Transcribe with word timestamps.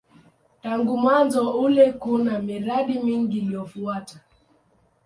Tangu 0.63 0.97
mwanzo 0.97 1.51
ule 1.59 1.91
kuna 1.93 2.39
miradi 2.39 2.99
mingi 2.99 3.37
iliyofuata. 3.39 4.19